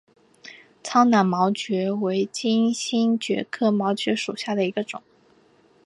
[0.81, 5.03] 苍南毛蕨为金星蕨科毛蕨属下的一个种。